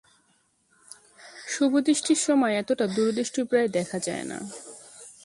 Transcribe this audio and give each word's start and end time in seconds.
শুভদৃষ্টির 1.47 2.19
সময় 2.27 2.53
এতটা 2.55 2.85
দূরদৃষ্টি 2.87 3.41
প্রায় 3.43 3.67
দেখা 3.67 3.97
যায় 3.99 4.23
না। 4.23 4.37